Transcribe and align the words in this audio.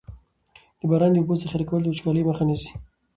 د 0.79 0.81
باران 0.89 1.11
د 1.13 1.17
اوبو 1.19 1.33
ذخیره 1.41 1.65
کول 1.69 1.81
د 1.83 1.87
وچکالۍ 1.89 2.23
مخه 2.29 2.43
نیسي. 2.49 2.71